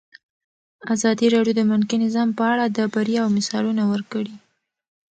[0.93, 4.35] ازادي راډیو د بانکي نظام په اړه د بریاوو مثالونه ورکړي.